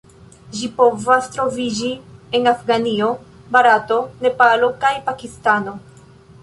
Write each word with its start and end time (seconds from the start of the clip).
Ĝi 0.59 0.69
povas 0.77 1.27
troviĝi 1.35 1.91
en 2.39 2.51
Afganio, 2.53 3.11
Barato, 3.57 4.01
Nepalo 4.27 4.73
kaj 4.87 4.95
Pakistano. 5.11 5.81